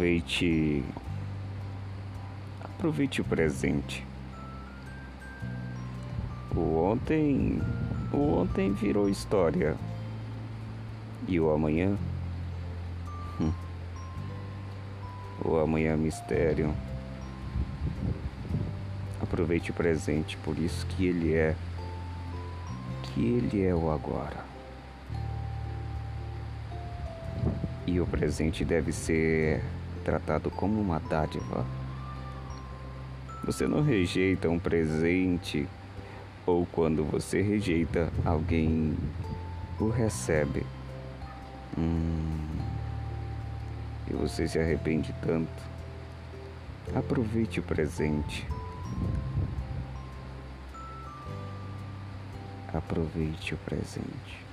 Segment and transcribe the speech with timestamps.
[0.00, 0.82] Aproveite.
[2.64, 4.02] Aproveite o presente.
[6.56, 7.60] O ontem.
[8.10, 9.76] O ontem virou história.
[11.28, 11.98] E o amanhã?
[13.38, 13.52] Hum.
[15.44, 16.74] O amanhã é mistério.
[19.20, 21.54] Aproveite o presente, por isso que ele é.
[23.02, 24.46] Que ele é o agora.
[27.86, 29.62] E o presente deve ser
[30.10, 31.64] tratado como uma dádiva.
[33.44, 35.68] Você não rejeita um presente
[36.44, 38.96] ou quando você rejeita, alguém
[39.78, 40.66] o recebe.
[41.78, 42.58] Hum,
[44.08, 45.62] e você se arrepende tanto.
[46.92, 48.44] Aproveite o presente.
[52.74, 54.49] Aproveite o presente.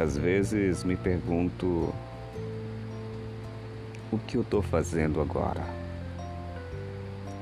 [0.00, 1.92] Às vezes me pergunto
[4.10, 5.62] o que eu estou fazendo agora.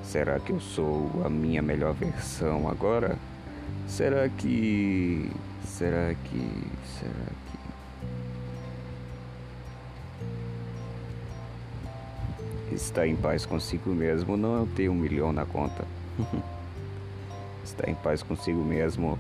[0.03, 3.17] Será que eu sou a minha melhor versão agora?
[3.87, 5.31] Será que.
[5.65, 6.67] Será que.
[6.99, 7.31] Será
[12.69, 12.75] que.
[12.75, 15.85] Estar em paz consigo mesmo não é ter um milhão na conta.
[17.63, 19.17] Estar em paz consigo mesmo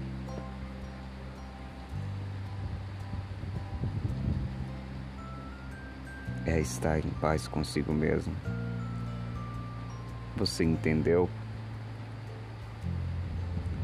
[6.49, 8.35] é estar em paz consigo mesmo.
[10.37, 11.29] Você entendeu?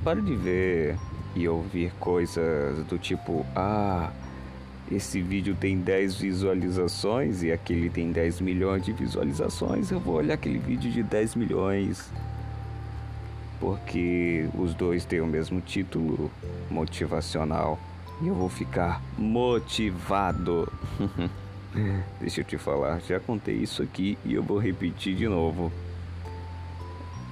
[0.02, 0.96] Pare de ver
[1.34, 4.10] e ouvir coisas do tipo: ah,
[4.90, 9.90] esse vídeo tem 10 visualizações e aquele tem 10 milhões de visualizações.
[9.90, 12.10] Eu vou olhar aquele vídeo de 10 milhões.
[13.60, 16.30] Porque os dois têm o mesmo título
[16.70, 17.78] motivacional.
[18.22, 20.70] E eu vou ficar motivado.
[22.20, 25.72] Deixa eu te falar, já contei isso aqui e eu vou repetir de novo.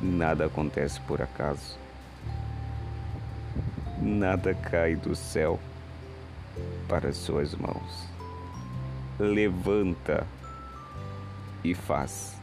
[0.00, 1.78] Nada acontece por acaso.
[4.00, 5.60] Nada cai do céu
[6.88, 8.08] para suas mãos.
[9.16, 10.26] Levanta
[11.62, 12.36] e faz.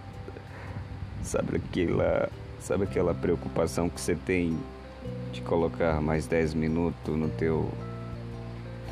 [1.21, 2.29] Sabe aquela,
[2.61, 4.57] sabe aquela preocupação que você tem
[5.33, 7.69] de colocar mais 10 minutos no teu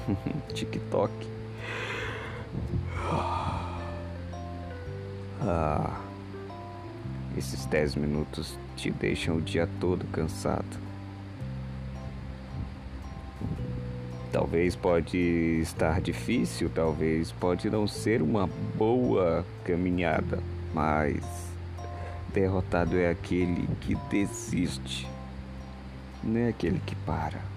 [0.53, 1.37] TikTok?
[5.41, 6.01] Ah,
[7.37, 10.87] esses 10 minutos te deixam o dia todo cansado.
[14.31, 15.17] Talvez pode
[15.61, 18.47] estar difícil, talvez pode não ser uma
[18.77, 20.39] boa caminhada,
[20.73, 21.17] mas
[22.33, 25.07] derrotado é aquele que desiste,
[26.23, 27.56] não é aquele que para.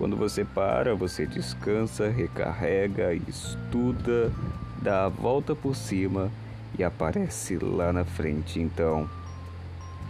[0.00, 4.32] Quando você para, você descansa, recarrega, estuda,
[4.80, 6.30] dá a volta por cima
[6.78, 8.58] e aparece lá na frente.
[8.58, 9.06] Então,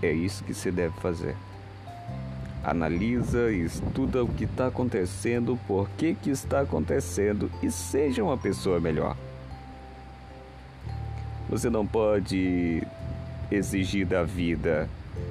[0.01, 1.35] é isso que você deve fazer.
[2.63, 8.79] Analisa, estuda o que está acontecendo, por que, que está acontecendo e seja uma pessoa
[8.79, 9.17] melhor.
[11.49, 12.81] Você não pode
[13.51, 14.89] exigir da vida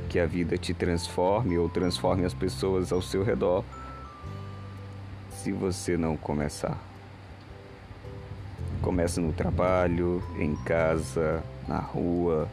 [0.09, 3.63] que a vida te transforme ou transforme as pessoas ao seu redor
[5.43, 6.77] se você não começar.
[8.81, 12.49] Comece no trabalho, em casa, na rua,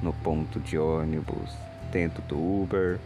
[0.00, 1.50] no ponto de ônibus,
[1.90, 3.00] dentro do Uber,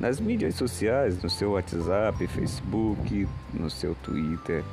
[0.00, 4.64] nas mídias sociais, no seu WhatsApp, Facebook, no seu Twitter.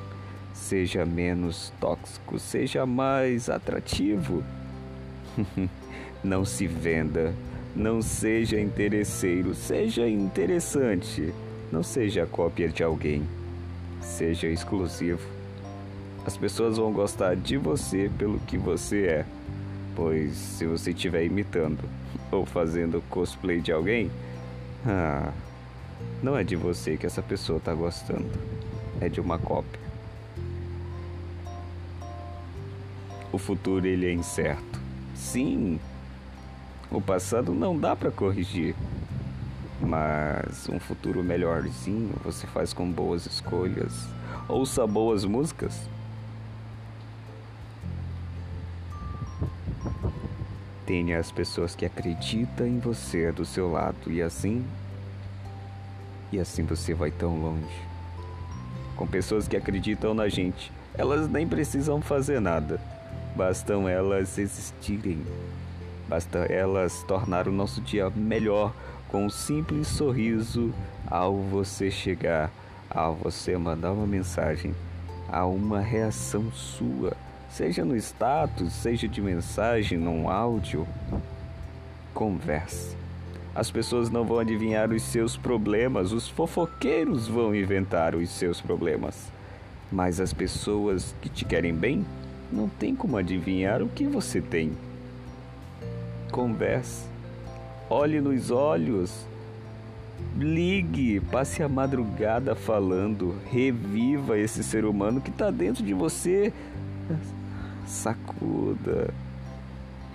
[0.51, 4.43] Seja menos tóxico, seja mais atrativo.
[6.23, 7.35] não se venda,
[7.75, 11.33] não seja interesseiro, seja interessante,
[11.71, 13.23] não seja cópia de alguém,
[14.03, 15.27] seja exclusivo.
[16.25, 19.25] As pessoas vão gostar de você pelo que você é,
[19.95, 21.83] pois se você estiver imitando
[22.31, 24.09] ou fazendo cosplay de alguém,
[24.85, 25.31] ah,
[26.21, 28.29] não é de você que essa pessoa está gostando,
[29.01, 29.81] é de uma cópia.
[33.31, 34.79] O futuro ele é incerto.
[35.15, 35.79] Sim,
[36.91, 38.75] o passado não dá para corrigir,
[39.83, 44.07] mas um futuro melhorzinho você faz com boas escolhas.
[44.47, 45.88] Ouça boas músicas.
[50.85, 54.65] Tenha as pessoas que acreditam em você do seu lado e assim
[56.31, 57.81] e assim você vai tão longe.
[58.95, 62.81] Com pessoas que acreditam na gente, elas nem precisam fazer nada.
[63.35, 65.24] Bastam elas existirem.
[66.07, 68.74] Basta elas tornar o nosso dia melhor
[69.13, 70.74] com um simples sorriso
[71.06, 72.51] ao você chegar
[72.89, 74.74] ao você mandar uma mensagem,
[75.31, 77.15] há uma reação sua,
[77.48, 80.88] seja no status, seja de mensagem, num áudio.
[82.12, 82.98] Converse.
[83.54, 89.31] As pessoas não vão adivinhar os seus problemas, os fofoqueiros vão inventar os seus problemas.
[89.92, 92.04] Mas as pessoas que te querem bem
[92.51, 94.71] não tem como adivinhar o que você tem.
[96.31, 97.12] Converse.
[97.95, 99.28] Olhe nos olhos.
[100.36, 106.51] Ligue, passe a madrugada falando, reviva esse ser humano que está dentro de você.
[107.86, 109.13] Sacuda,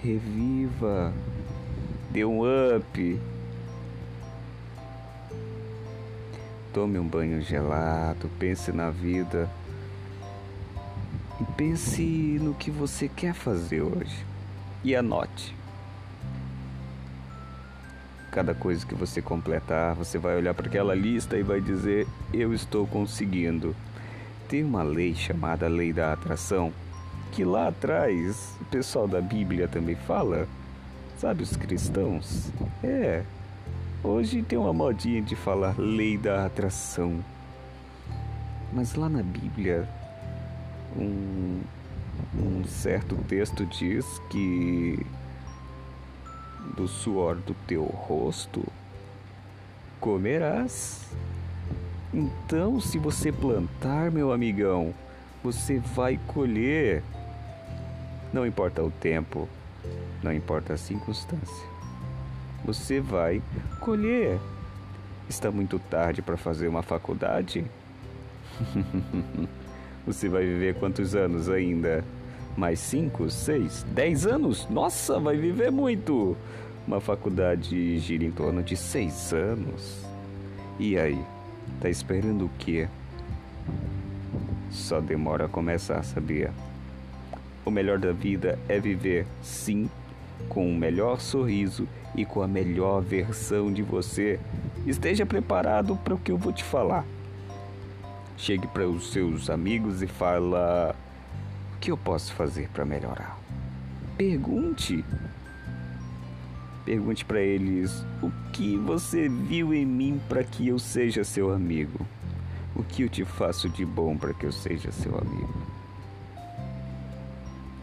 [0.03, 1.15] reviva,
[2.11, 3.21] dê um up.
[6.75, 9.49] Tome um banho gelado, pense na vida.
[11.41, 12.03] E pense
[12.43, 14.27] no que você quer fazer hoje.
[14.83, 15.57] E anote
[18.31, 22.53] cada coisa que você completar, você vai olhar para aquela lista e vai dizer: Eu
[22.53, 23.75] estou conseguindo.
[24.49, 26.73] Tem uma lei chamada Lei da Atração,
[27.33, 30.49] que lá atrás o pessoal da Bíblia também fala.
[31.19, 32.53] Sabe, os cristãos?
[32.83, 33.25] É.
[34.05, 37.19] Hoje tem uma modinha de falar Lei da Atração.
[38.73, 39.89] Mas lá na Bíblia,
[40.97, 41.61] um,
[42.37, 45.05] um certo texto diz que
[46.79, 48.65] do suor do teu rosto
[50.01, 51.11] comerás.
[52.15, 54.95] Então, se você plantar, meu amigão,
[55.43, 57.03] você vai colher.
[58.33, 59.49] Não importa o tempo,
[60.23, 61.67] não importa a circunstância.
[62.65, 63.43] Você vai
[63.81, 64.39] colher.
[65.29, 67.65] Está muito tarde para fazer uma faculdade?
[70.07, 72.05] você vai viver quantos anos ainda?
[72.59, 74.67] mais 5, 6, 10 anos?
[74.69, 76.37] Nossa, vai viver muito!
[76.88, 80.06] Uma faculdade gira em torno de 6 anos.
[80.79, 81.23] E aí?
[81.82, 82.88] Tá esperando o quê?
[84.70, 86.50] Só demora a começar, sabia?
[87.62, 89.90] O melhor da vida é viver, sim,
[90.49, 91.87] com o melhor sorriso
[92.17, 94.41] e com a melhor versão de você.
[94.87, 97.05] Esteja preparado para o que eu vou te falar.
[98.34, 100.96] Chegue para os seus amigos e fala:
[101.76, 103.38] o que eu posso fazer para melhorar?
[104.17, 105.05] Pergunte.
[106.88, 112.00] Pergunte para eles o que você viu em mim para que eu seja seu amigo.
[112.75, 115.52] O que eu te faço de bom para que eu seja seu amigo.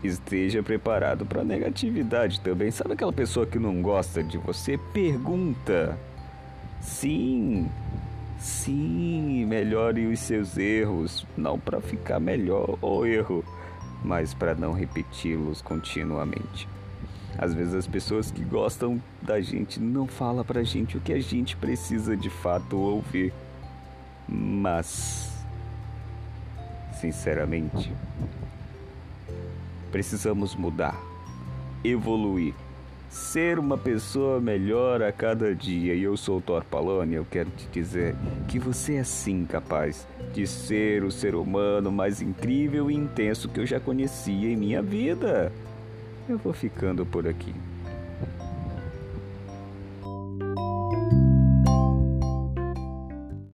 [0.03, 2.71] Esteja preparado para negatividade também.
[2.71, 4.75] Sabe aquela pessoa que não gosta de você?
[4.91, 5.95] Pergunta.
[6.81, 7.69] Sim,
[8.39, 13.45] sim, melhore os seus erros, não para ficar melhor o erro,
[14.03, 16.67] mas para não repeti-los continuamente.
[17.37, 21.19] Às vezes as pessoas que gostam da gente não falam pra gente o que a
[21.19, 23.33] gente precisa de fato ouvir.
[24.27, 25.31] Mas,
[26.99, 27.91] sinceramente,
[29.91, 30.97] precisamos mudar,
[31.83, 32.53] evoluir
[33.15, 35.93] ser uma pessoa melhor a cada dia.
[35.93, 38.13] E eu sou o Thor Palone, eu quero te dizer
[38.47, 43.59] que você é sim capaz de ser o ser humano mais incrível e intenso que
[43.59, 45.51] eu já conhecia em minha vida.
[46.27, 47.53] Eu vou ficando por aqui.